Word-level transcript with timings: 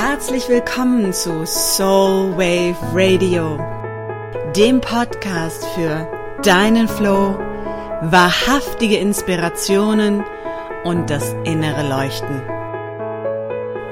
Herzlich 0.00 0.48
willkommen 0.48 1.12
zu 1.12 1.44
Soul 1.44 2.36
Wave 2.36 2.76
Radio, 2.94 3.58
dem 4.54 4.80
Podcast 4.80 5.66
für 5.74 6.08
deinen 6.44 6.86
Flow, 6.86 7.36
wahrhaftige 8.02 8.96
Inspirationen 8.98 10.22
und 10.84 11.10
das 11.10 11.34
innere 11.42 11.88
Leuchten. 11.88 12.40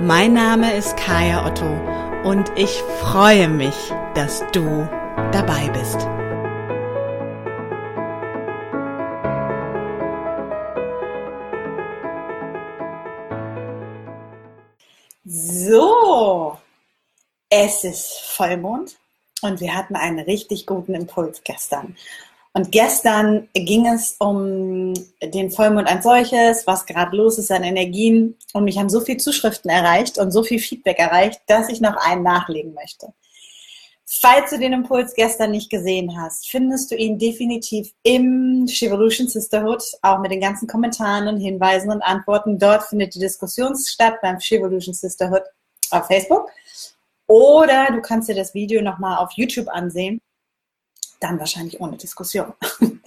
Mein 0.01 0.33
Name 0.33 0.77
ist 0.77 0.97
Kaya 0.97 1.45
Otto 1.45 1.67
und 2.23 2.53
ich 2.55 2.85
freue 3.01 3.49
mich, 3.49 3.75
dass 4.15 4.45
du 4.53 4.89
dabei 5.33 5.69
bist. 5.71 6.07
So, 15.69 16.57
es 17.51 17.83
ist 17.83 18.21
Vollmond 18.21 18.97
und 19.43 19.61
wir 19.61 19.75
hatten 19.75 19.97
einen 19.97 20.21
richtig 20.21 20.65
guten 20.65 20.95
Impuls 20.95 21.43
gestern. 21.43 21.97
Und 22.53 22.71
gestern 22.71 23.49
ging 23.53 23.87
es 23.87 24.15
um 24.21 24.95
den 25.21 25.51
Vollmond 25.51 25.89
als 25.89 26.05
solches, 26.05 26.67
was 26.69 26.87
gerade 26.87 27.17
los 27.17 27.39
ist 27.39 27.51
an 27.51 27.65
Energien. 27.65 28.37
Und 28.53 28.65
mich 28.65 28.79
haben 28.79 28.89
so 28.89 29.01
viele 29.01 29.19
Zuschriften 29.19 29.69
erreicht 29.69 30.19
und 30.19 30.31
so 30.31 30.45
viel 30.45 30.61
Feedback 30.61 31.01
erreicht, 31.01 31.41
dass 31.49 31.69
ich 31.69 31.81
noch 31.81 31.97
einen 31.97 32.23
nachlegen 32.23 32.73
möchte. 32.73 33.13
Falls 34.09 34.51
du 34.51 34.59
den 34.61 34.73
Impuls 34.73 35.15
gestern 35.15 35.51
nicht 35.51 35.69
gesehen 35.69 36.17
hast, 36.17 36.49
findest 36.49 36.93
du 36.93 36.95
ihn 36.95 37.19
definitiv 37.19 37.93
im 38.05 38.69
Shivolution 38.69 39.29
Sisterhood, 39.29 39.83
auch 40.03 40.21
mit 40.21 40.31
den 40.31 40.41
ganzen 40.41 40.69
Kommentaren 40.69 41.27
und 41.27 41.41
Hinweisen 41.41 41.91
und 41.91 42.03
Antworten. 42.03 42.57
Dort 42.57 42.85
findet 42.85 43.17
die 43.17 43.19
Diskussion 43.19 43.77
statt 43.77 44.15
beim 44.23 44.39
Shivolution 44.39 44.95
Sisterhood 44.95 45.43
auf 45.91 46.07
Facebook. 46.07 46.51
Oder 47.27 47.89
du 47.91 48.01
kannst 48.01 48.29
dir 48.29 48.35
das 48.35 48.55
Video 48.55 48.83
nochmal 48.83 49.19
auf 49.19 49.33
YouTube 49.33 49.69
ansehen. 49.69 50.21
Dann 51.21 51.39
wahrscheinlich 51.39 51.81
ohne 51.81 51.97
Diskussion. 51.97 52.53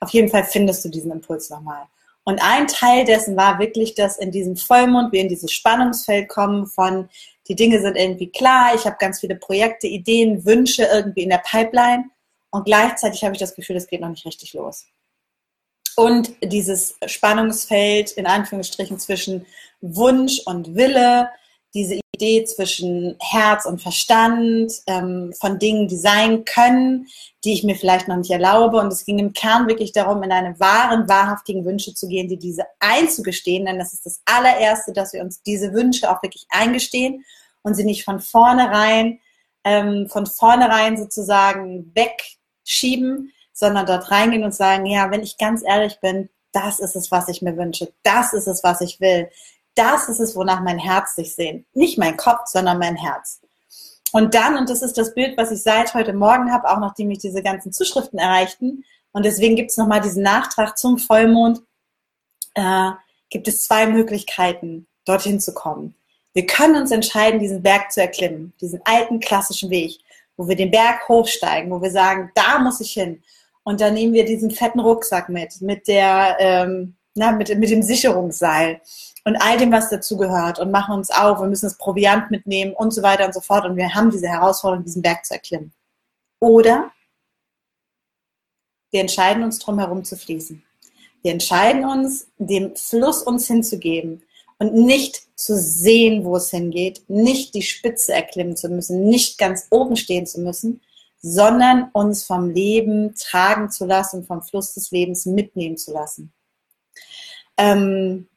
auf 0.00 0.10
jeden 0.10 0.28
Fall 0.28 0.44
findest 0.44 0.84
du 0.84 0.88
diesen 0.88 1.12
Impuls 1.12 1.48
nochmal. 1.50 1.86
Und 2.24 2.40
ein 2.42 2.68
Teil 2.68 3.04
dessen 3.04 3.36
war 3.36 3.58
wirklich, 3.58 3.94
dass 3.94 4.18
in 4.18 4.30
diesem 4.30 4.56
Vollmond 4.56 5.12
wir 5.12 5.20
in 5.20 5.28
dieses 5.28 5.52
Spannungsfeld 5.52 6.28
kommen 6.28 6.66
von 6.66 7.08
die 7.48 7.56
Dinge 7.56 7.80
sind 7.80 7.96
irgendwie 7.96 8.30
klar, 8.30 8.74
ich 8.74 8.86
habe 8.86 8.96
ganz 9.00 9.20
viele 9.20 9.34
Projekte, 9.34 9.88
Ideen, 9.88 10.44
Wünsche 10.44 10.84
irgendwie 10.84 11.22
in 11.22 11.30
der 11.30 11.42
Pipeline 11.44 12.04
und 12.50 12.64
gleichzeitig 12.64 13.24
habe 13.24 13.34
ich 13.34 13.40
das 13.40 13.54
Gefühl, 13.54 13.76
es 13.76 13.88
geht 13.88 14.00
noch 14.00 14.08
nicht 14.08 14.24
richtig 14.24 14.54
los. 14.54 14.86
Und 15.96 16.32
dieses 16.42 16.96
Spannungsfeld 17.04 18.12
in 18.12 18.26
Anführungsstrichen 18.26 18.98
zwischen 18.98 19.46
Wunsch 19.80 20.40
und 20.46 20.74
Wille, 20.74 21.28
diese 21.74 22.00
Idee 22.14 22.44
zwischen 22.44 23.16
Herz 23.20 23.64
und 23.64 23.80
Verstand, 23.80 24.72
ähm, 24.86 25.32
von 25.40 25.58
Dingen, 25.58 25.88
die 25.88 25.96
sein 25.96 26.44
können, 26.44 27.08
die 27.44 27.54
ich 27.54 27.64
mir 27.64 27.74
vielleicht 27.74 28.08
noch 28.08 28.16
nicht 28.16 28.30
erlaube. 28.30 28.78
Und 28.78 28.92
es 28.92 29.04
ging 29.04 29.18
im 29.18 29.32
Kern 29.32 29.66
wirklich 29.66 29.92
darum, 29.92 30.22
in 30.22 30.32
eine 30.32 30.58
wahren, 30.60 31.08
wahrhaftigen 31.08 31.64
Wünsche 31.64 31.94
zu 31.94 32.08
gehen, 32.08 32.28
die 32.28 32.38
diese 32.38 32.64
einzugestehen, 32.78 33.66
denn 33.66 33.78
das 33.78 33.92
ist 33.92 34.06
das 34.06 34.20
allererste, 34.24 34.92
dass 34.92 35.12
wir 35.12 35.22
uns 35.22 35.42
diese 35.42 35.72
Wünsche 35.72 36.10
auch 36.10 36.22
wirklich 36.22 36.46
eingestehen 36.50 37.24
und 37.62 37.74
sie 37.74 37.84
nicht 37.84 38.04
von 38.04 38.20
vornherein, 38.20 39.18
ähm, 39.64 40.08
von 40.08 40.26
vornherein 40.26 40.96
sozusagen 40.96 41.92
wegschieben, 41.94 43.32
sondern 43.52 43.86
dort 43.86 44.10
reingehen 44.10 44.44
und 44.44 44.54
sagen, 44.54 44.86
ja, 44.86 45.10
wenn 45.10 45.22
ich 45.22 45.38
ganz 45.38 45.62
ehrlich 45.64 45.98
bin, 46.00 46.28
das 46.52 46.80
ist 46.80 46.96
es, 46.96 47.10
was 47.10 47.28
ich 47.28 47.40
mir 47.40 47.56
wünsche, 47.56 47.92
das 48.02 48.34
ist 48.34 48.46
es, 48.46 48.62
was 48.62 48.82
ich 48.82 49.00
will 49.00 49.28
das 49.74 50.08
ist 50.08 50.20
es, 50.20 50.36
wonach 50.36 50.60
mein 50.60 50.78
Herz 50.78 51.14
sich 51.14 51.34
sehnt. 51.34 51.66
Nicht 51.74 51.98
mein 51.98 52.16
Kopf, 52.16 52.46
sondern 52.46 52.78
mein 52.78 52.96
Herz. 52.96 53.40
Und 54.12 54.34
dann, 54.34 54.58
und 54.58 54.68
das 54.68 54.82
ist 54.82 54.98
das 54.98 55.14
Bild, 55.14 55.38
was 55.38 55.50
ich 55.50 55.62
seit 55.62 55.94
heute 55.94 56.12
Morgen 56.12 56.52
habe, 56.52 56.68
auch 56.68 56.78
nachdem 56.78 57.08
mich 57.08 57.18
diese 57.18 57.42
ganzen 57.42 57.72
Zuschriften 57.72 58.18
erreichten, 58.18 58.84
und 59.12 59.24
deswegen 59.26 59.56
gibt 59.56 59.70
es 59.70 59.76
nochmal 59.76 60.00
diesen 60.00 60.22
Nachtrag 60.22 60.78
zum 60.78 60.98
Vollmond, 60.98 61.60
äh, 62.54 62.90
gibt 63.30 63.46
es 63.46 63.62
zwei 63.62 63.86
Möglichkeiten, 63.86 64.86
dorthin 65.04 65.40
zu 65.40 65.54
kommen. 65.54 65.94
Wir 66.32 66.46
können 66.46 66.76
uns 66.76 66.90
entscheiden, 66.90 67.40
diesen 67.40 67.62
Berg 67.62 67.92
zu 67.92 68.00
erklimmen, 68.00 68.54
diesen 68.60 68.80
alten 68.84 69.20
klassischen 69.20 69.68
Weg, 69.70 69.98
wo 70.36 70.48
wir 70.48 70.56
den 70.56 70.70
Berg 70.70 71.06
hochsteigen, 71.08 71.70
wo 71.70 71.82
wir 71.82 71.90
sagen, 71.90 72.30
da 72.34 72.58
muss 72.58 72.80
ich 72.80 72.92
hin. 72.92 73.22
Und 73.64 73.80
dann 73.80 73.94
nehmen 73.94 74.14
wir 74.14 74.24
diesen 74.24 74.50
fetten 74.50 74.80
Rucksack 74.80 75.28
mit, 75.28 75.60
mit 75.60 75.86
der, 75.88 76.36
ähm, 76.40 76.96
na, 77.14 77.32
mit, 77.32 77.56
mit 77.58 77.70
dem 77.70 77.82
Sicherungsseil 77.82 78.80
und 79.24 79.36
all 79.36 79.58
dem, 79.58 79.72
was 79.72 79.90
dazu 79.90 80.16
gehört 80.16 80.58
und 80.58 80.70
machen 80.70 80.94
uns 80.94 81.10
auf, 81.10 81.40
wir 81.40 81.46
müssen 81.46 81.66
das 81.66 81.78
Proviant 81.78 82.30
mitnehmen 82.30 82.72
und 82.72 82.92
so 82.92 83.02
weiter 83.02 83.26
und 83.26 83.34
so 83.34 83.40
fort 83.40 83.64
und 83.64 83.76
wir 83.76 83.94
haben 83.94 84.10
diese 84.10 84.28
Herausforderung, 84.28 84.84
diesen 84.84 85.02
Berg 85.02 85.24
zu 85.24 85.34
erklimmen. 85.34 85.72
Oder 86.40 86.90
wir 88.90 89.00
entscheiden 89.00 89.42
uns 89.42 89.58
drum 89.58 89.78
herum 89.78 90.04
zu 90.04 90.16
fließen. 90.16 90.62
Wir 91.22 91.32
entscheiden 91.32 91.84
uns, 91.84 92.28
dem 92.38 92.74
Fluss 92.74 93.22
uns 93.22 93.46
hinzugeben 93.46 94.22
und 94.58 94.74
nicht 94.74 95.22
zu 95.36 95.56
sehen, 95.56 96.24
wo 96.24 96.36
es 96.36 96.50
hingeht, 96.50 97.02
nicht 97.08 97.54
die 97.54 97.62
Spitze 97.62 98.12
erklimmen 98.12 98.56
zu 98.56 98.68
müssen, 98.68 99.04
nicht 99.04 99.38
ganz 99.38 99.68
oben 99.70 99.96
stehen 99.96 100.26
zu 100.26 100.40
müssen, 100.40 100.80
sondern 101.20 101.90
uns 101.92 102.24
vom 102.24 102.50
Leben 102.50 103.14
tragen 103.14 103.70
zu 103.70 103.86
lassen, 103.86 104.24
vom 104.24 104.42
Fluss 104.42 104.74
des 104.74 104.90
Lebens 104.90 105.26
mitnehmen 105.26 105.76
zu 105.76 105.92
lassen. 105.92 106.32
Ähm, 107.62 108.28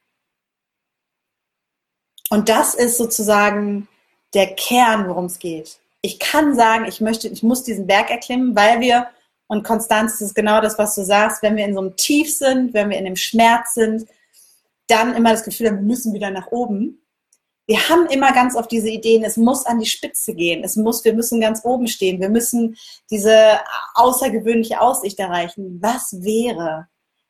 und 2.29 2.49
das 2.49 2.75
ist 2.75 2.97
sozusagen 2.97 3.87
der 4.33 4.53
Kern, 4.55 5.07
worum 5.07 5.25
es 5.25 5.39
geht. 5.39 5.79
Ich 6.01 6.19
kann 6.19 6.55
sagen, 6.55 6.85
ich 6.85 7.01
möchte, 7.01 7.27
ich 7.27 7.41
muss 7.41 7.63
diesen 7.63 7.87
Berg 7.87 8.11
erklimmen, 8.11 8.55
weil 8.55 8.81
wir, 8.81 9.07
und 9.47 9.63
Konstanz, 9.63 10.13
das 10.13 10.29
ist 10.29 10.35
genau 10.35 10.61
das, 10.61 10.77
was 10.77 10.93
du 10.95 11.03
sagst, 11.03 11.41
wenn 11.41 11.55
wir 11.55 11.65
in 11.65 11.73
so 11.73 11.79
einem 11.79 11.95
Tief 11.95 12.35
sind, 12.35 12.73
wenn 12.73 12.89
wir 12.89 12.97
in 12.97 13.05
dem 13.05 13.15
Schmerz 13.15 13.73
sind, 13.73 14.07
dann 14.87 15.15
immer 15.15 15.31
das 15.31 15.43
Gefühl 15.43 15.67
haben, 15.67 15.77
wir 15.77 15.83
müssen 15.83 16.13
wieder 16.13 16.29
nach 16.29 16.47
oben. 16.51 17.01
Wir 17.65 17.89
haben 17.89 18.05
immer 18.07 18.31
ganz 18.31 18.55
oft 18.55 18.71
diese 18.71 18.89
Ideen, 18.89 19.23
es 19.23 19.37
muss 19.37 19.65
an 19.65 19.79
die 19.79 19.87
Spitze 19.87 20.35
gehen, 20.35 20.63
es 20.63 20.75
muss, 20.75 21.03
wir 21.03 21.15
müssen 21.15 21.41
ganz 21.41 21.65
oben 21.65 21.87
stehen, 21.87 22.21
wir 22.21 22.29
müssen 22.29 22.77
diese 23.09 23.59
außergewöhnliche 23.95 24.81
Aussicht 24.81 25.17
erreichen. 25.17 25.79
Was 25.81 26.21
wäre, 26.21 26.87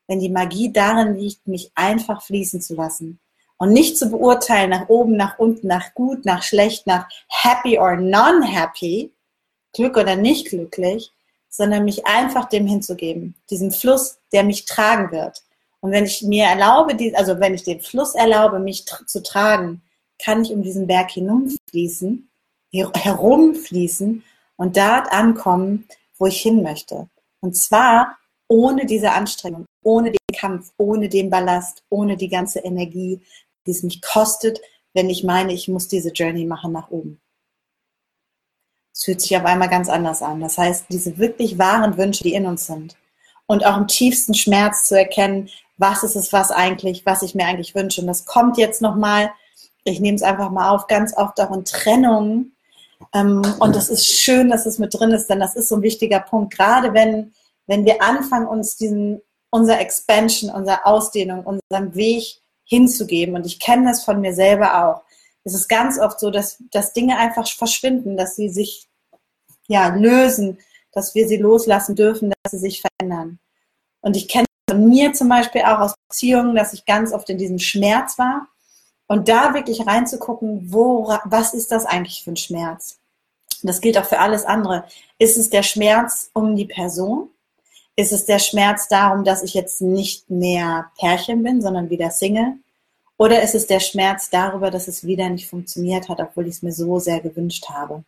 wenn 0.08 0.20
die 0.20 0.30
Magie 0.30 0.72
darin 0.72 1.16
liegt, 1.16 1.48
mich 1.48 1.72
einfach 1.76 2.22
fließen 2.22 2.62
zu 2.62 2.76
lassen? 2.76 3.20
und 3.58 3.72
nicht 3.72 3.98
zu 3.98 4.10
beurteilen 4.10 4.70
nach 4.70 4.90
oben, 4.90 5.16
nach 5.16 5.40
unten, 5.40 5.68
nach 5.68 5.94
gut, 5.94 6.26
nach 6.26 6.44
schlecht, 6.44 6.88
nach 6.88 7.08
happy 7.30 7.80
or 7.80 7.96
non-happy, 7.96 9.12
Glück 9.74 9.98
oder 9.98 10.16
nicht 10.16 10.50
glücklich, 10.50 11.12
sondern 11.50 11.86
mich 11.86 12.06
einfach 12.06 12.46
dem 12.46 12.68
hinzugeben, 12.68 13.36
diesem 13.50 13.72
Fluss, 13.72 14.18
der 14.34 14.44
mich 14.44 14.66
tragen 14.66 15.12
wird. 15.12 15.44
Und 15.80 15.92
wenn 15.92 16.06
ich 16.06 16.22
mir 16.22 16.46
erlaube, 16.46 16.98
also 17.16 17.40
wenn 17.40 17.54
ich 17.54 17.64
den 17.64 17.82
Fluss 17.82 18.16
erlaube, 18.16 18.60
mich 18.60 18.86
zu 18.86 19.24
tragen, 19.24 19.82
kann 20.22 20.42
ich 20.44 20.52
um 20.52 20.64
diesen 20.64 20.88
Berg 20.88 21.12
hinumfließen, 21.12 22.30
herumfließen 22.72 24.24
und 24.58 24.78
dort 24.78 25.12
ankommen, 25.12 25.88
wo 26.18 26.26
ich 26.26 26.42
hin 26.42 26.62
möchte. 26.64 27.08
Und 27.40 27.56
zwar 27.56 28.18
ohne 28.48 28.86
diese 28.86 29.12
Anstrengung, 29.12 29.66
ohne 29.84 30.12
den 30.12 30.38
Kampf, 30.38 30.72
ohne 30.78 31.10
den 31.10 31.30
Ballast, 31.30 31.84
ohne 31.90 32.18
die 32.18 32.30
ganze 32.30 32.60
Energie, 32.60 33.22
die 33.66 33.72
es 33.72 33.84
mich 33.84 34.02
kostet, 34.02 34.60
wenn 34.94 35.10
ich 35.10 35.24
meine, 35.24 35.54
ich 35.54 35.68
muss 35.68 35.88
diese 35.88 36.10
Journey 36.10 36.46
machen 36.46 36.72
nach 36.72 36.90
oben. 36.90 37.20
Es 38.94 39.04
fühlt 39.04 39.22
sich 39.22 39.36
auf 39.36 39.44
einmal 39.44 39.70
ganz 39.70 39.90
anders 39.90 40.22
an. 40.22 40.40
Das 40.40 40.58
heißt, 40.58 40.86
diese 40.90 41.18
wirklich 41.18 41.58
wahren 41.58 41.98
Wünsche, 41.98 42.24
die 42.24 42.34
in 42.34 42.46
uns 42.46 42.66
sind 42.66 42.96
und 43.46 43.66
auch 43.66 43.78
im 43.78 43.88
tiefsten 43.88 44.34
Schmerz 44.34 44.86
zu 44.86 44.98
erkennen, 44.98 45.50
was 45.78 46.04
ist 46.04 46.16
es, 46.16 46.32
was 46.32 46.52
eigentlich, 46.52 47.06
was 47.06 47.22
ich 47.22 47.36
mir 47.36 47.46
eigentlich 47.46 47.76
wünsche. 47.76 48.02
Und 48.02 48.08
das 48.08 48.26
kommt 48.26 48.58
jetzt 48.58 48.82
nochmal, 48.82 49.32
ich 49.84 50.00
nehme 50.00 50.16
es 50.16 50.24
einfach 50.24 50.50
mal 50.50 50.70
auf, 50.70 50.88
ganz 50.88 51.16
oft 51.18 51.40
auch 51.42 51.52
in 51.52 51.66
Trennung. 51.66 52.52
Ähm, 53.14 53.42
und 53.60 53.76
das 53.76 53.90
ist 53.90 54.08
schön, 54.08 54.50
dass 54.50 54.66
es 54.66 54.80
mit 54.80 54.94
drin 54.94 55.12
ist, 55.12 55.28
denn 55.28 55.42
das 55.42 55.56
ist 55.58 55.68
so 55.68 55.76
ein 55.76 55.82
wichtiger 55.82 56.22
Punkt. 56.22 56.56
Gerade 56.56 56.94
wenn, 56.94 57.34
wenn 57.68 57.86
wir 57.86 58.02
anfangen, 58.02 58.48
uns 58.48 58.76
diesen, 58.78 59.22
unser 59.50 59.80
Expansion, 59.80 60.52
unsere 60.52 60.86
Ausdehnung, 60.86 61.46
unseren 61.46 61.96
Weg 61.96 62.42
hinzugeben. 62.64 63.36
Und 63.36 63.46
ich 63.46 63.60
kenne 63.60 63.88
das 63.88 64.04
von 64.04 64.22
mir 64.22 64.34
selber 64.34 64.86
auch. 64.86 65.02
Es 65.44 65.54
ist 65.54 65.68
ganz 65.68 66.00
oft 66.00 66.20
so, 66.20 66.32
dass, 66.32 66.62
dass 66.72 66.94
Dinge 66.94 67.18
einfach 67.18 67.48
verschwinden, 67.48 68.18
dass 68.18 68.36
sie 68.36 68.50
sich 68.50 68.88
ja, 69.68 69.90
lösen, 69.90 70.60
dass 70.92 71.14
wir 71.16 71.28
sie 71.28 71.38
loslassen 71.38 71.96
dürfen, 71.96 72.34
dass 72.44 72.52
sie 72.52 72.60
sich 72.60 72.82
verändern. 72.82 73.40
Und 74.02 74.16
ich 74.16 74.28
kenne 74.28 74.46
von 74.70 74.88
mir 74.88 75.14
zum 75.14 75.30
Beispiel 75.30 75.62
auch 75.62 75.80
aus 75.80 75.96
Beziehungen, 76.10 76.56
dass 76.56 76.74
ich 76.74 76.86
ganz 76.86 77.14
oft 77.14 77.30
in 77.30 77.38
diesem 77.38 77.60
Schmerz 77.60 78.18
war 78.18 78.48
und 79.08 79.30
da 79.30 79.54
wirklich 79.54 79.86
reinzugucken, 79.86 80.72
wo, 80.74 81.08
was 81.26 81.54
ist 81.54 81.72
das 81.72 81.86
eigentlich 81.86 82.24
für 82.24 82.32
ein 82.32 82.38
Schmerz? 82.38 83.00
Das 83.62 83.82
gilt 83.82 83.98
auch 83.98 84.06
für 84.06 84.20
alles 84.20 84.46
andere. 84.46 84.86
Ist 85.18 85.38
es 85.38 85.50
der 85.50 85.64
Schmerz 85.64 86.30
um 86.34 86.56
die 86.56 86.66
Person? 86.66 87.30
Ist 87.98 88.12
es 88.12 88.26
der 88.26 88.40
Schmerz 88.40 88.88
darum, 88.90 89.24
dass 89.24 89.44
ich 89.44 89.54
jetzt 89.54 89.82
nicht 89.82 90.30
mehr 90.30 90.92
Pärchen 91.00 91.44
bin, 91.44 91.62
sondern 91.62 91.90
wieder 91.90 92.12
Single? 92.12 92.58
Oder 93.18 93.42
ist 93.42 93.56
es 93.56 93.68
der 93.68 93.80
Schmerz 93.80 94.30
darüber, 94.30 94.70
dass 94.70 94.90
es 94.90 95.06
wieder 95.06 95.30
nicht 95.30 95.50
funktioniert 95.50 96.10
hat, 96.10 96.20
obwohl 96.20 96.48
ich 96.48 96.56
es 96.56 96.62
mir 96.62 96.74
so 96.74 97.00
sehr 97.00 97.22
gewünscht 97.22 97.70
habe? 97.70 98.04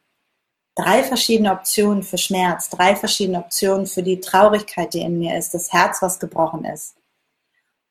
Drei 0.76 1.04
verschiedene 1.04 1.54
Optionen 1.54 2.04
für 2.04 2.18
Schmerz, 2.18 2.70
drei 2.70 2.96
verschiedene 2.96 3.40
Optionen 3.40 3.88
für 3.88 4.04
die 4.04 4.20
Traurigkeit, 4.20 4.94
die 4.94 5.02
in 5.02 5.18
mir 5.18 5.38
ist, 5.38 5.54
das 5.54 5.72
Herz, 5.72 6.02
was 6.02 6.20
gebrochen 6.20 6.66
ist. 6.66 6.96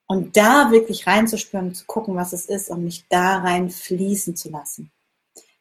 Und 0.07 0.37
da 0.37 0.71
wirklich 0.71 1.07
reinzuspüren, 1.07 1.75
zu 1.75 1.85
gucken, 1.87 2.15
was 2.15 2.33
es 2.33 2.47
ist 2.47 2.71
und 2.71 2.85
mich 2.85 3.07
da 3.09 3.39
rein 3.39 3.71
fließen 3.71 4.37
zu 4.37 4.51
lassen. 4.51 4.93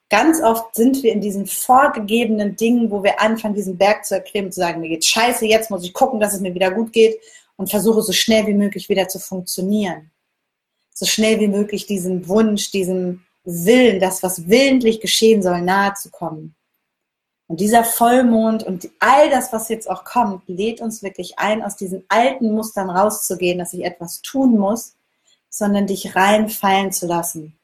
Ganz 0.09 0.41
oft 0.41 0.75
sind 0.75 1.01
wir 1.01 1.11
in 1.11 1.21
diesen 1.21 1.47
vorgegebenen 1.47 2.55
Dingen, 2.55 2.91
wo 2.91 3.03
wir 3.03 3.19
anfangen, 3.21 3.55
diesen 3.55 3.77
Berg 3.77 4.05
zu 4.05 4.13
erklimmen, 4.15 4.51
zu 4.51 4.59
sagen, 4.59 4.81
mir 4.81 4.89
geht 4.89 5.05
scheiße, 5.05 5.45
jetzt 5.45 5.71
muss 5.71 5.83
ich 5.83 5.93
gucken, 5.93 6.19
dass 6.19 6.33
es 6.33 6.41
mir 6.41 6.53
wieder 6.53 6.71
gut 6.71 6.93
geht 6.93 7.19
und 7.55 7.71
versuche 7.71 8.01
so 8.03 8.11
schnell 8.11 8.45
wie 8.45 8.53
möglich 8.53 8.87
wieder 8.87 9.07
zu 9.07 9.19
funktionieren. 9.19 10.11
So 10.93 11.05
schnell 11.05 11.39
wie 11.39 11.47
möglich 11.47 11.87
diesem 11.87 12.27
Wunsch, 12.27 12.71
diesem 12.71 13.23
Willen, 13.43 13.99
das, 13.99 14.21
was 14.21 14.47
willentlich 14.47 15.01
geschehen 15.01 15.41
soll, 15.41 15.61
nahe 15.61 15.93
zu 15.93 16.09
kommen. 16.09 16.55
Und 17.47 17.59
dieser 17.59 17.83
Vollmond 17.83 18.63
und 18.63 18.89
all 18.99 19.29
das, 19.29 19.53
was 19.53 19.69
jetzt 19.69 19.89
auch 19.89 20.03
kommt, 20.03 20.47
lädt 20.47 20.81
uns 20.81 21.03
wirklich 21.03 21.37
ein, 21.37 21.63
aus 21.63 21.75
diesen 21.75 22.03
alten 22.07 22.51
Mustern 22.51 22.89
rauszugehen, 22.89 23.59
dass 23.59 23.73
ich 23.73 23.83
etwas 23.83 24.21
tun 24.21 24.57
muss, 24.57 24.95
sondern 25.49 25.85
dich 25.85 26.15
reinfallen 26.15 26.91
zu 26.91 27.05
lassen. 27.05 27.57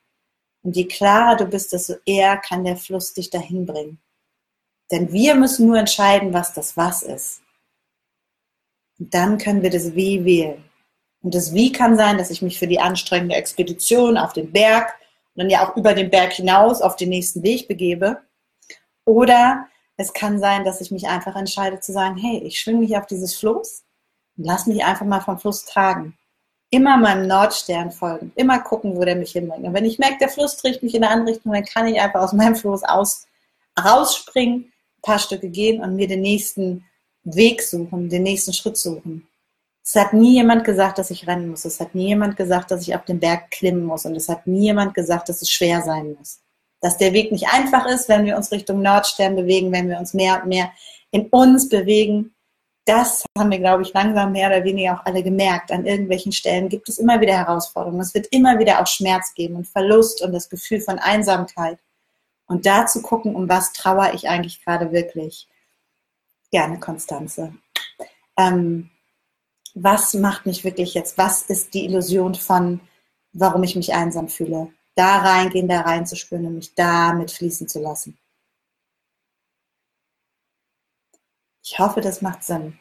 Und 0.63 0.75
je 0.75 0.85
klarer 0.85 1.37
du 1.37 1.45
bist, 1.45 1.73
desto 1.73 1.95
eher 2.05 2.37
kann 2.37 2.63
der 2.63 2.77
Fluss 2.77 3.13
dich 3.13 3.29
dahin 3.29 3.65
bringen. 3.65 3.99
Denn 4.91 5.11
wir 5.11 5.35
müssen 5.35 5.67
nur 5.67 5.77
entscheiden, 5.77 6.33
was 6.33 6.53
das 6.53 6.77
Was 6.77 7.01
ist. 7.01 7.41
Und 8.99 9.13
dann 9.13 9.37
können 9.37 9.63
wir 9.63 9.69
das 9.69 9.95
Wie 9.95 10.23
wählen. 10.25 10.63
Und 11.21 11.33
das 11.33 11.53
Wie 11.53 11.71
kann 11.71 11.97
sein, 11.97 12.17
dass 12.17 12.29
ich 12.29 12.41
mich 12.41 12.59
für 12.59 12.67
die 12.67 12.79
anstrengende 12.79 13.35
Expedition 13.35 14.17
auf 14.17 14.33
den 14.33 14.51
Berg 14.51 14.93
und 15.33 15.43
dann 15.43 15.49
ja 15.49 15.67
auch 15.67 15.77
über 15.77 15.93
den 15.93 16.09
Berg 16.09 16.33
hinaus 16.33 16.81
auf 16.81 16.95
den 16.95 17.09
nächsten 17.09 17.41
Weg 17.43 17.67
begebe. 17.67 18.21
Oder 19.05 19.67
es 19.97 20.13
kann 20.13 20.39
sein, 20.39 20.63
dass 20.65 20.81
ich 20.81 20.91
mich 20.91 21.07
einfach 21.07 21.35
entscheide 21.35 21.79
zu 21.79 21.91
sagen, 21.93 22.17
hey, 22.17 22.39
ich 22.43 22.59
schwimme 22.59 22.79
mich 22.79 22.97
auf 22.97 23.05
dieses 23.05 23.35
Floß 23.35 23.83
und 24.37 24.45
lass 24.45 24.67
mich 24.67 24.83
einfach 24.83 25.05
mal 25.05 25.21
vom 25.21 25.39
Fluss 25.39 25.65
tragen. 25.65 26.17
Immer 26.71 26.97
meinem 26.97 27.27
Nordstern 27.27 27.91
folgen, 27.91 28.31
immer 28.35 28.59
gucken, 28.59 28.95
wo 28.95 29.03
der 29.03 29.15
mich 29.15 29.33
hinbringt. 29.33 29.65
Und 29.65 29.73
wenn 29.73 29.85
ich 29.85 29.99
merke, 29.99 30.19
der 30.19 30.29
Fluss 30.29 30.57
trägt 30.57 30.81
mich 30.83 30.95
in 30.95 31.03
eine 31.03 31.13
andere 31.13 31.35
Richtung, 31.35 31.51
dann 31.51 31.65
kann 31.65 31.87
ich 31.87 31.99
einfach 31.99 32.21
aus 32.21 32.33
meinem 32.33 32.55
Floß 32.55 32.83
aus, 32.83 33.27
rausspringen, 33.77 34.59
ein 34.59 35.01
paar 35.01 35.19
Stücke 35.19 35.49
gehen 35.49 35.81
und 35.81 35.95
mir 35.95 36.07
den 36.07 36.21
nächsten 36.21 36.85
Weg 37.23 37.61
suchen, 37.61 38.09
den 38.09 38.23
nächsten 38.23 38.53
Schritt 38.53 38.77
suchen. 38.77 39.27
Es 39.83 39.95
hat 39.95 40.13
nie 40.13 40.35
jemand 40.35 40.63
gesagt, 40.63 40.97
dass 40.97 41.11
ich 41.11 41.27
rennen 41.27 41.49
muss. 41.49 41.65
Es 41.65 41.79
hat 41.79 41.93
nie 41.93 42.07
jemand 42.07 42.37
gesagt, 42.37 42.71
dass 42.71 42.83
ich 42.83 42.95
auf 42.95 43.03
den 43.03 43.19
Berg 43.19 43.51
klimmen 43.51 43.83
muss. 43.83 44.05
Und 44.05 44.15
es 44.15 44.29
hat 44.29 44.47
nie 44.47 44.65
jemand 44.65 44.93
gesagt, 44.93 45.27
dass 45.27 45.41
es 45.41 45.49
schwer 45.49 45.81
sein 45.81 46.15
muss 46.17 46.39
dass 46.81 46.97
der 46.97 47.13
Weg 47.13 47.31
nicht 47.31 47.47
einfach 47.47 47.85
ist, 47.85 48.09
wenn 48.09 48.25
wir 48.25 48.35
uns 48.35 48.51
Richtung 48.51 48.81
Nordstern 48.81 49.35
bewegen, 49.35 49.71
wenn 49.71 49.87
wir 49.87 49.99
uns 49.99 50.13
mehr 50.13 50.41
und 50.41 50.49
mehr 50.49 50.71
in 51.11 51.27
uns 51.27 51.69
bewegen. 51.69 52.33
Das 52.85 53.23
haben 53.37 53.51
wir, 53.51 53.59
glaube 53.59 53.83
ich, 53.83 53.93
langsam 53.93 54.31
mehr 54.31 54.49
oder 54.49 54.63
weniger 54.63 54.95
auch 54.95 55.05
alle 55.05 55.23
gemerkt. 55.23 55.71
An 55.71 55.85
irgendwelchen 55.85 56.31
Stellen 56.31 56.67
gibt 56.67 56.89
es 56.89 56.97
immer 56.97 57.21
wieder 57.21 57.33
Herausforderungen. 57.33 58.01
Es 58.01 58.13
wird 58.13 58.27
immer 58.31 58.57
wieder 58.59 58.81
auch 58.81 58.87
Schmerz 58.87 59.33
geben 59.35 59.55
und 59.55 59.67
Verlust 59.67 60.21
und 60.21 60.31
das 60.33 60.49
Gefühl 60.49 60.81
von 60.81 60.97
Einsamkeit. 60.97 61.77
Und 62.47 62.65
da 62.65 62.85
zu 62.85 63.01
gucken, 63.01 63.35
um 63.35 63.47
was 63.47 63.71
trauere 63.73 64.13
ich 64.13 64.27
eigentlich 64.27 64.63
gerade 64.63 64.91
wirklich. 64.91 65.47
Gerne, 66.51 66.79
Konstanze. 66.79 67.53
Ähm, 68.35 68.89
was 69.73 70.13
macht 70.15 70.45
mich 70.45 70.63
wirklich 70.63 70.93
jetzt? 70.95 71.17
Was 71.17 71.43
ist 71.43 71.73
die 71.73 71.85
Illusion 71.85 72.35
von, 72.35 72.81
warum 73.31 73.63
ich 73.63 73.75
mich 73.75 73.93
einsam 73.93 74.27
fühle? 74.27 74.73
da 74.95 75.17
reingehen, 75.19 75.67
da 75.67 75.81
reinzuspüren 75.81 76.45
und 76.45 76.55
mich 76.55 76.75
da 76.75 77.13
mit 77.13 77.31
fließen 77.31 77.67
zu 77.67 77.79
lassen. 77.79 78.17
Ich 81.63 81.79
hoffe, 81.79 82.01
das 82.01 82.21
macht 82.21 82.43
Sinn. 82.43 82.77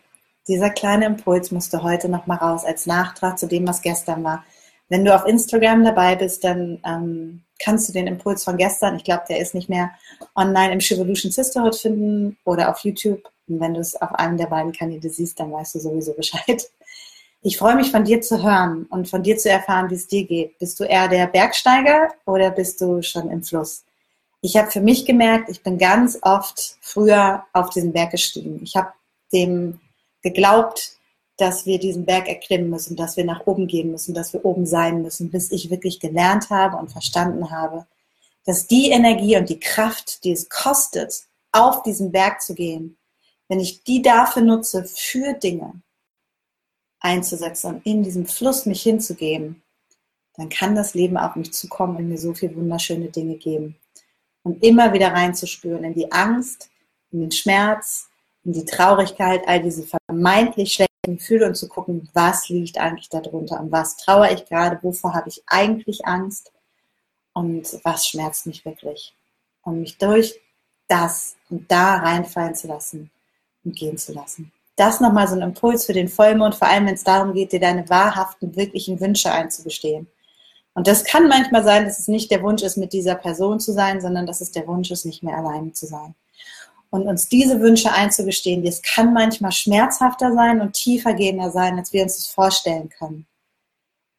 Dieser 0.49 0.71
kleine 0.71 1.07
Impuls 1.07 1.51
musste 1.51 1.83
heute 1.83 2.09
nochmal 2.09 2.39
raus 2.39 2.65
als 2.65 2.87
Nachtrag 2.87 3.39
zu 3.39 3.47
dem, 3.47 3.67
was 3.69 3.83
gestern 3.83 4.25
war. 4.25 4.45
Wenn 4.89 5.05
du 5.05 5.15
auf 5.15 5.27
Instagram 5.27 5.85
dabei 5.85 6.17
bist, 6.17 6.43
dann 6.43 6.81
ähm, 6.85 7.43
kannst 7.63 7.89
du 7.89 7.93
den 7.93 8.07
Impuls 8.07 8.43
von 8.43 8.57
gestern, 8.57 8.97
ich 8.97 9.05
glaube, 9.05 9.25
der 9.29 9.39
ist 9.39 9.55
nicht 9.55 9.69
mehr 9.69 9.91
online 10.35 10.73
im 10.73 10.81
Shivolution 10.81 11.31
Sisterhood 11.31 11.77
finden 11.77 12.37
oder 12.45 12.71
auf 12.71 12.79
YouTube. 12.81 13.31
Und 13.49 13.61
wenn 13.61 13.75
du 13.75 13.81
es 13.81 14.01
auf 14.01 14.13
einem 14.15 14.37
der 14.37 14.47
beiden 14.47 14.73
Kanäle 14.73 15.09
siehst, 15.09 15.39
dann 15.39 15.53
weißt 15.53 15.75
du 15.75 15.79
sowieso 15.79 16.15
Bescheid. 16.15 16.69
Ich 17.43 17.57
freue 17.57 17.77
mich 17.77 17.91
von 17.91 18.05
dir 18.05 18.21
zu 18.21 18.43
hören 18.43 18.87
und 18.91 19.09
von 19.09 19.23
dir 19.23 19.37
zu 19.39 19.49
erfahren, 19.49 19.89
wie 19.91 19.95
es 19.95 20.07
dir 20.07 20.27
geht. 20.27 20.59
Bist 20.59 20.79
du 20.81 20.85
eher 20.85 21.09
der 21.09 21.27
Bergsteiger 21.27 22.09
oder 22.27 22.51
bist 22.51 22.81
du 22.81 23.01
schon 23.03 23.31
im 23.31 23.43
Fluss? 23.43 23.85
Ich 24.43 24.57
habe 24.57 24.71
für 24.71 24.81
mich 24.81 25.05
gemerkt, 25.05 25.51
ich 25.51 25.63
bin 25.63 25.77
ganz 25.77 26.19
oft 26.23 26.77
früher 26.81 27.45
auf 27.53 27.71
diesen 27.71 27.93
Berg 27.93 28.13
gestiegen. 28.13 28.61
Ich 28.63 28.75
habe 28.77 28.93
dem 29.33 29.81
geglaubt, 30.23 30.97
dass 31.37 31.67
wir 31.67 31.79
diesen 31.79 32.05
Berg 32.05 32.29
erklimmen 32.29 32.71
müssen, 32.71 32.97
dass 32.97 33.17
wir 33.17 33.25
nach 33.25 33.47
oben 33.47 33.67
gehen 33.67 33.91
müssen, 33.91 34.15
dass 34.15 34.33
wir 34.33 34.45
oben 34.45 34.67
sein 34.67 35.03
müssen, 35.03 35.31
bis 35.31 35.51
ich 35.53 35.71
wirklich 35.71 36.01
gelernt 36.01 36.51
habe 36.51 36.77
und 36.77 36.91
verstanden 36.91 37.51
habe, 37.51 37.87
dass 38.45 38.67
die 38.67 38.91
Energie 38.91 39.37
und 39.37 39.49
die 39.49 39.61
Kraft, 39.61 40.25
die 40.25 40.33
es 40.33 40.49
kostet, 40.49 41.25
auf 41.53 41.83
diesen 41.83 42.13
Berg 42.13 42.41
zu 42.43 42.55
gehen, 42.55 42.97
wenn 43.49 43.61
ich 43.61 43.85
die 43.85 44.03
dafür 44.03 44.43
nutze 44.43 44.85
für 44.85 45.35
Dinge, 45.35 45.83
einzusetzen 47.01 47.75
und 47.75 47.87
in 47.87 48.03
diesem 48.03 48.27
Fluss 48.27 48.67
mich 48.67 48.83
hinzugeben, 48.83 49.63
dann 50.37 50.49
kann 50.49 50.75
das 50.75 50.95
Leben 50.95 51.17
auf 51.17 51.35
mich 51.37 51.53
zukommen 51.53 51.97
und 51.97 52.09
mir 52.09 52.19
so 52.19 52.35
viele 52.35 52.55
wunderschöne 52.55 53.09
Dinge 53.09 53.37
geben. 53.37 53.77
Und 54.43 54.63
immer 54.65 54.93
wieder 54.93 55.13
reinzuspüren 55.13 55.85
in 55.85 55.95
die 55.95 56.11
Angst, 56.13 56.71
in 57.13 57.21
den 57.21 57.31
Schmerz, 57.31 58.09
in 58.45 58.53
die 58.53 58.65
Traurigkeit, 58.65 59.43
all 59.47 59.63
diese 59.63 59.87
vermeintlich 60.07 60.73
schlechten 60.73 61.19
Gefühle 61.19 61.47
und 61.47 61.57
zu 61.57 61.69
gucken, 61.69 62.09
was 62.15 62.49
liegt 62.49 62.79
eigentlich 62.79 63.09
darunter 63.09 63.61
und 63.61 63.71
was 63.71 63.97
trauere 63.97 64.33
ich 64.33 64.47
gerade, 64.47 64.79
wovor 64.83 65.15
habe 65.15 65.29
ich 65.29 65.43
eigentlich 65.47 66.07
Angst 66.07 66.53
und 67.33 67.67
was 67.85 68.07
schmerzt 68.07 68.47
mich 68.47 68.65
wirklich. 68.65 69.15
Und 69.63 69.81
mich 69.81 69.99
durch 69.99 70.41
das 70.89 71.37
und 71.51 71.71
da 71.71 71.97
reinfallen 71.97 72.55
zu 72.55 72.67
lassen 72.67 73.11
und 73.65 73.77
gehen 73.77 73.99
zu 73.99 74.13
lassen 74.13 74.53
das 74.81 74.99
nochmal 74.99 75.29
so 75.29 75.35
ein 75.35 75.43
Impuls 75.43 75.85
für 75.85 75.93
den 75.93 76.09
Vollmond, 76.09 76.55
vor 76.55 76.67
allem 76.67 76.87
wenn 76.87 76.95
es 76.95 77.05
darum 77.05 77.35
geht, 77.35 77.53
dir 77.53 77.61
deine 77.61 77.87
wahrhaften, 77.91 78.57
wirklichen 78.57 78.99
Wünsche 78.99 79.31
einzugestehen. 79.31 80.07
Und 80.75 80.87
das 80.87 81.05
kann 81.05 81.29
manchmal 81.29 81.65
sein, 81.65 81.85
dass 81.85 81.99
es 81.99 82.09
nicht 82.09 82.31
der 82.31 82.43
Wunsch 82.43 82.63
ist, 82.63 82.77
mit 82.77 82.93
dieser 82.93 83.15
Person 83.15 83.61
zu 83.61 83.73
sein, 83.73 84.01
sondern 84.01 84.27
dass 84.27 84.41
es 84.41 84.53
der 84.53 84.67
Wunsch 84.67 84.91
ist, 84.91 85.05
nicht 85.05 85.23
mehr 85.23 85.37
alleine 85.37 85.73
zu 85.73 85.87
sein. 85.87 86.15
Und 86.91 87.07
uns 87.07 87.29
diese 87.29 87.61
Wünsche 87.61 87.93
einzugestehen, 87.93 88.65
das 88.65 88.83
kann 88.83 89.13
manchmal 89.13 89.53
schmerzhafter 89.53 90.33
sein 90.33 90.61
und 90.61 90.73
tiefergehender 90.73 91.51
sein, 91.51 91.79
als 91.79 91.93
wir 91.93 92.03
uns 92.03 92.17
das 92.17 92.27
vorstellen 92.27 92.89
können. 92.89 93.27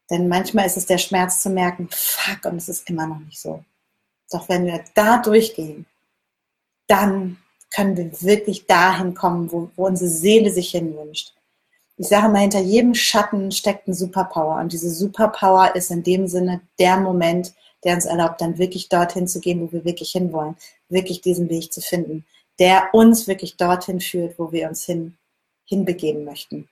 Denn 0.09 0.27
manchmal 0.27 0.65
ist 0.65 0.77
es 0.77 0.85
der 0.85 0.97
Schmerz 0.97 1.41
zu 1.41 1.49
merken, 1.49 1.87
fuck, 1.89 2.45
und 2.45 2.57
es 2.57 2.69
ist 2.69 2.89
immer 2.89 3.07
noch 3.07 3.19
nicht 3.19 3.39
so. 3.39 3.63
Doch 4.29 4.47
wenn 4.49 4.65
wir 4.65 4.83
da 4.93 5.17
durchgehen, 5.17 5.85
dann 6.87 7.37
können 7.73 7.95
wir 7.95 8.21
wirklich 8.21 8.67
dahin 8.67 9.13
kommen, 9.13 9.51
wo, 9.51 9.71
wo 9.75 9.85
unsere 9.85 10.09
Seele 10.09 10.51
sich 10.51 10.71
hinwünscht. 10.71 11.33
Ich 12.01 12.07
sage 12.07 12.29
mal, 12.29 12.39
hinter 12.39 12.61
jedem 12.61 12.95
Schatten 12.95 13.51
steckt 13.51 13.87
ein 13.87 13.93
Superpower. 13.93 14.59
Und 14.59 14.73
diese 14.73 14.89
Superpower 14.89 15.75
ist 15.75 15.91
in 15.91 16.01
dem 16.01 16.27
Sinne 16.27 16.61
der 16.79 16.97
Moment, 16.97 17.53
der 17.83 17.93
uns 17.93 18.05
erlaubt, 18.05 18.41
dann 18.41 18.57
wirklich 18.57 18.89
dorthin 18.89 19.27
zu 19.27 19.39
gehen, 19.39 19.61
wo 19.61 19.71
wir 19.71 19.85
wirklich 19.85 20.11
hinwollen. 20.11 20.55
Wirklich 20.89 21.21
diesen 21.21 21.47
Weg 21.49 21.71
zu 21.71 21.79
finden, 21.79 22.25
der 22.57 22.89
uns 22.93 23.27
wirklich 23.27 23.55
dorthin 23.55 24.01
führt, 24.01 24.39
wo 24.39 24.51
wir 24.51 24.67
uns 24.67 24.83
hin, 24.83 25.15
hinbegeben 25.65 26.25
möchten. 26.25 26.67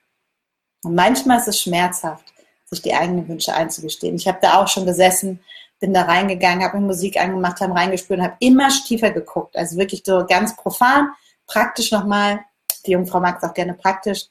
Und 0.82 0.96
manchmal 0.96 1.38
ist 1.38 1.46
es 1.46 1.62
schmerzhaft, 1.62 2.24
sich 2.66 2.82
die 2.82 2.94
eigenen 2.94 3.28
Wünsche 3.28 3.54
einzugestehen. 3.54 4.16
Ich 4.16 4.26
habe 4.26 4.38
da 4.42 4.60
auch 4.60 4.66
schon 4.66 4.84
gesessen 4.84 5.38
bin 5.80 5.94
da 5.94 6.02
reingegangen, 6.02 6.62
habe 6.62 6.78
mir 6.78 6.86
Musik 6.86 7.18
angemacht, 7.18 7.60
habe 7.60 7.74
reingespürt 7.74 8.20
und 8.20 8.26
habe 8.26 8.36
immer 8.40 8.68
tiefer 8.68 9.10
geguckt. 9.10 9.56
Also 9.56 9.78
wirklich 9.78 10.02
so 10.04 10.26
ganz 10.26 10.54
profan, 10.54 11.08
praktisch 11.46 11.90
nochmal, 11.90 12.40
die 12.84 12.92
Jungfrau 12.92 13.18
mag 13.18 13.38
es 13.38 13.48
auch 13.48 13.54
gerne 13.54 13.72
praktisch, 13.72 14.26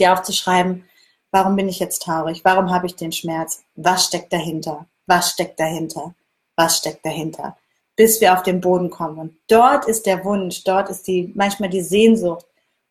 dir 0.00 0.12
aufzuschreiben, 0.12 0.84
warum 1.30 1.56
bin 1.56 1.68
ich 1.68 1.78
jetzt 1.78 2.02
traurig? 2.02 2.40
Warum 2.44 2.70
habe 2.70 2.86
ich 2.86 2.96
den 2.96 3.12
Schmerz? 3.12 3.62
Was 3.74 4.06
steckt 4.06 4.32
dahinter? 4.32 4.86
Was 5.06 5.30
steckt 5.30 5.60
dahinter? 5.60 6.14
Was 6.56 6.78
steckt 6.78 7.04
dahinter? 7.04 7.56
Bis 7.96 8.20
wir 8.20 8.32
auf 8.34 8.42
den 8.42 8.60
Boden 8.60 8.90
kommen. 8.90 9.18
Und 9.18 9.36
dort 9.48 9.86
ist 9.86 10.06
der 10.06 10.24
Wunsch, 10.24 10.64
dort 10.64 10.88
ist 10.88 11.06
die, 11.06 11.32
manchmal 11.34 11.70
die 11.70 11.82
Sehnsucht 11.82 12.46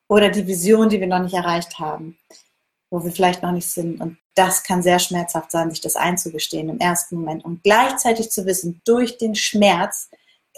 oder 0.07 0.29
die 0.29 0.45
Vision, 0.45 0.89
die 0.89 0.99
wir 0.99 1.07
noch 1.07 1.19
nicht 1.19 1.33
erreicht 1.33 1.79
haben 1.79 2.17
wo 2.89 3.03
wir 3.03 3.11
vielleicht 3.11 3.43
noch 3.43 3.51
nicht 3.51 3.69
sind. 3.69 4.01
Und 4.01 4.17
das 4.35 4.63
kann 4.63 4.81
sehr 4.81 4.99
schmerzhaft 4.99 5.51
sein, 5.51 5.69
sich 5.69 5.81
das 5.81 5.95
einzugestehen 5.95 6.69
im 6.69 6.79
ersten 6.79 7.15
Moment. 7.15 7.45
Und 7.45 7.63
gleichzeitig 7.63 8.31
zu 8.31 8.45
wissen, 8.45 8.81
durch 8.85 9.17
den 9.17 9.35
Schmerz 9.35 10.09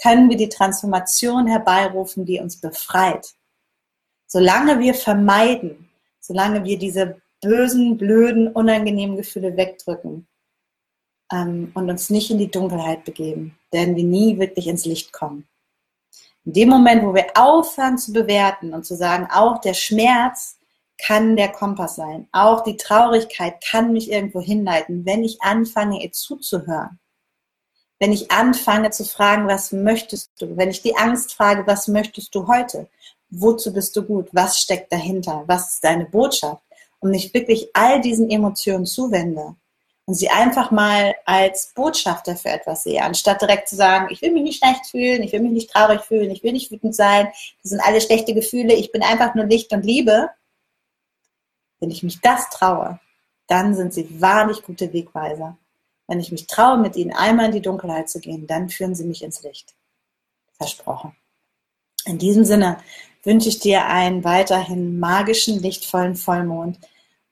können 0.02 0.30
wir 0.30 0.38
die 0.38 0.50
Transformation 0.50 1.48
herbeirufen, 1.48 2.26
die 2.26 2.40
uns 2.40 2.60
befreit. 2.60 3.34
Solange 4.28 4.80
wir 4.80 4.94
vermeiden, 4.94 5.90
solange 6.32 6.64
wir 6.64 6.80
diese 6.80 7.22
bösen, 7.42 7.98
blöden, 7.98 8.48
unangenehmen 8.48 9.18
Gefühle 9.18 9.58
wegdrücken, 9.58 10.28
ähm, 11.30 11.72
und 11.74 11.90
uns 11.90 12.10
nicht 12.10 12.32
in 12.32 12.38
die 12.38 12.50
Dunkelheit 12.52 13.04
begeben, 13.04 13.58
werden 13.70 13.98
wir 13.98 14.04
nie 14.06 14.40
wirklich 14.40 14.68
ins 14.68 14.86
Licht 14.86 15.12
kommen. 15.12 15.48
In 16.46 16.54
dem 16.54 16.70
Moment, 16.70 17.04
wo 17.04 17.14
wir 17.14 17.28
aufhören 17.36 17.98
zu 17.98 18.14
bewerten 18.14 18.74
und 18.74 18.86
zu 18.86 18.96
sagen, 18.96 19.28
auch 19.32 19.60
der 19.60 19.74
Schmerz 19.74 20.58
kann 20.98 21.36
der 21.36 21.50
Kompass 21.52 21.96
sein, 21.96 22.28
auch 22.32 22.64
die 22.64 22.78
Traurigkeit 22.78 23.64
kann 23.70 23.92
mich 23.92 24.10
irgendwo 24.10 24.40
hinleiten, 24.40 25.06
wenn 25.06 25.24
ich 25.24 25.42
anfange, 25.42 26.02
ihr 26.02 26.12
zuzuhören. 26.12 27.00
Wenn 28.00 28.14
ich 28.14 28.32
anfange 28.32 28.90
zu 28.92 29.04
fragen, 29.04 29.48
was 29.48 29.72
möchtest 29.72 30.32
du? 30.40 30.58
Wenn 30.58 30.70
ich 30.70 30.82
die 30.82 30.96
Angst 30.96 31.34
frage, 31.34 31.68
was 31.68 31.88
möchtest 31.88 32.34
du 32.34 32.48
heute? 32.48 32.88
Wozu 33.32 33.74
bist 33.74 33.96
du 33.96 34.04
gut? 34.04 34.30
Was 34.32 34.60
steckt 34.60 34.92
dahinter? 34.92 35.44
Was 35.48 35.74
ist 35.74 35.84
deine 35.84 36.06
Botschaft? 36.06 36.62
Und 37.00 37.14
ich 37.14 37.34
wirklich 37.34 37.70
all 37.74 38.00
diesen 38.02 38.30
Emotionen 38.30 38.86
zuwende, 38.86 39.56
und 40.06 40.16
sie 40.16 40.30
einfach 40.30 40.72
mal 40.72 41.16
als 41.26 41.72
Botschafter 41.74 42.36
für 42.36 42.50
etwas 42.50 42.84
sehe, 42.84 43.02
anstatt 43.02 43.42
direkt 43.42 43.70
zu 43.70 43.76
sagen, 43.76 44.08
ich 44.10 44.22
will 44.22 44.32
mich 44.32 44.44
nicht 44.44 44.58
schlecht 44.58 44.88
fühlen, 44.88 45.24
ich 45.24 45.32
will 45.32 45.42
mich 45.42 45.52
nicht 45.52 45.70
traurig 45.70 46.02
fühlen, 46.02 46.32
ich 46.32 46.44
will 46.44 46.52
nicht 46.54 46.72
wütend 46.72 46.96
sein, 46.96 47.28
das 47.62 47.70
sind 47.70 47.80
alle 47.80 48.02
schlechte 48.02 48.34
Gefühle, 48.34 48.74
ich 48.74 48.92
bin 48.92 49.04
einfach 49.04 49.36
nur 49.36 49.46
Licht 49.46 49.72
und 49.72 49.86
Liebe. 49.86 50.30
Wenn 51.80 51.92
ich 51.92 52.04
mich 52.04 52.20
das 52.20 52.50
traue, 52.50 53.00
dann 53.48 53.74
sind 53.74 53.94
sie 53.94 54.22
wahrlich 54.22 54.64
gute 54.64 54.92
Wegweiser. 54.92 55.58
Wenn 56.08 56.20
ich 56.20 56.32
mich 56.32 56.48
traue, 56.48 56.78
mit 56.78 56.96
ihnen 56.96 57.14
einmal 57.14 57.46
in 57.46 57.54
die 57.54 57.62
Dunkelheit 57.62 58.10
zu 58.10 58.20
gehen, 58.20 58.48
dann 58.48 58.70
führen 58.70 58.96
sie 58.96 59.06
mich 59.06 59.24
ins 59.24 59.42
Licht. 59.44 59.74
Versprochen. 60.58 61.16
In 62.06 62.18
diesem 62.18 62.44
Sinne 62.44 62.78
wünsche 63.24 63.50
ich 63.50 63.60
dir 63.60 63.86
einen 63.86 64.24
weiterhin 64.24 65.00
magischen, 65.00 65.62
lichtvollen 65.62 66.16
Vollmond 66.16 66.80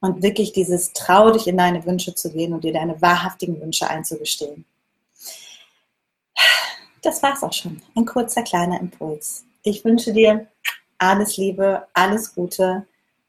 und 0.02 0.24
wirklich 0.24 0.54
dieses 0.54 0.94
Trau 0.94 1.32
dich 1.32 1.48
in 1.48 1.58
deine 1.58 1.86
Wünsche 1.86 2.16
zu 2.16 2.32
gehen 2.32 2.54
und 2.54 2.64
dir 2.64 2.74
deine 2.74 3.02
wahrhaftigen 3.02 3.60
Wünsche 3.60 3.90
einzugestehen. 3.90 4.66
Das 7.02 7.24
war's 7.24 7.44
auch 7.44 7.54
schon. 7.54 7.82
Ein 7.96 8.06
kurzer 8.06 8.44
kleiner 8.44 8.80
Impuls. 8.80 9.46
Ich 9.64 9.84
wünsche 9.86 10.14
dir 10.14 10.48
alles 10.98 11.38
Liebe, 11.38 11.88
alles 11.94 12.36
Gute. 12.36 12.86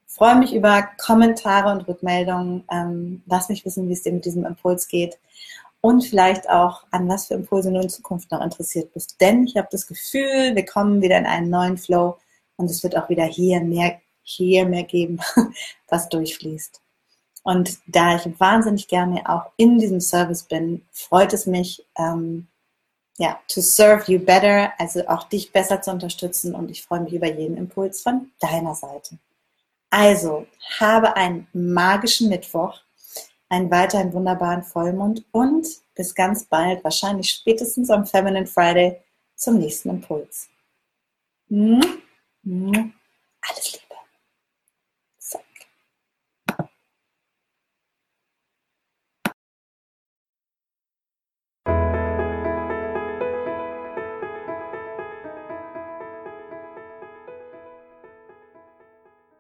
freue 0.07 0.37
mich 0.37 0.53
über 0.53 0.89
Kommentare 0.99 1.71
und 1.73 1.87
Rückmeldungen. 1.87 2.65
Ähm, 2.71 3.23
lass 3.27 3.49
mich 3.49 3.65
wissen, 3.65 3.89
wie 3.89 3.93
es 3.93 4.03
dir 4.03 4.13
mit 4.13 4.25
diesem 4.25 4.45
Impuls 4.45 4.89
geht. 4.89 5.19
Und 5.81 6.05
vielleicht 6.05 6.51
auch, 6.51 6.85
an 6.91 7.09
was 7.09 7.29
für 7.29 7.35
Impulse 7.35 7.73
du 7.73 7.81
in 7.81 7.89
Zukunft 7.89 8.31
noch 8.33 8.43
interessiert 8.43 8.93
bist. 8.93 9.21
Denn 9.21 9.45
ich 9.45 9.57
habe 9.57 9.69
das 9.71 9.87
Gefühl, 9.87 10.55
wir 10.55 10.65
kommen 10.67 11.01
wieder 11.01 11.17
in 11.17 11.27
einen 11.27 11.49
neuen 11.49 11.79
Flow 11.79 12.19
und 12.61 12.71
es 12.71 12.83
wird 12.83 12.97
auch 12.97 13.09
wieder 13.09 13.25
hier 13.25 13.61
mehr 13.61 14.01
hier 14.23 14.67
mehr 14.67 14.85
geben, 14.85 15.19
was 15.89 16.09
durchfließt. 16.09 16.81
Und 17.43 17.79
da 17.87 18.17
ich 18.17 18.41
wahnsinnig 18.41 18.87
gerne 18.87 19.29
auch 19.29 19.51
in 19.57 19.79
diesem 19.79 20.01
Service 20.01 20.43
bin, 20.43 20.83
freut 20.93 21.33
es 21.33 21.47
mich, 21.47 21.87
ähm, 21.97 22.47
ja, 23.19 23.41
to 23.49 23.61
serve 23.61 24.11
you 24.11 24.19
better, 24.19 24.73
also 24.79 25.07
auch 25.09 25.25
dich 25.25 25.53
besser 25.53 25.81
zu 25.83 25.91
unterstützen 25.91 26.55
und 26.55 26.71
ich 26.71 26.83
freue 26.83 27.01
mich 27.01 27.13
über 27.13 27.27
jeden 27.27 27.57
Impuls 27.57 28.03
von 28.03 28.31
deiner 28.41 28.75
Seite. 28.75 29.19
Also, 29.91 30.47
habe 30.79 31.17
einen 31.17 31.49
magischen 31.53 32.29
Mittwoch, 32.29 32.81
einen 33.49 33.71
weiterhin 33.71 34.13
wunderbaren 34.13 34.63
Vollmond 34.63 35.25
und 35.33 35.67
bis 35.95 36.15
ganz 36.15 36.45
bald, 36.45 36.85
wahrscheinlich 36.85 37.31
spätestens 37.31 37.91
am 37.91 38.07
Feminine 38.07 38.47
Friday, 38.47 39.01
zum 39.35 39.59
nächsten 39.59 39.91
Impuls. 39.91 40.49
Alles 43.43 43.73
Liebe. 43.73 43.90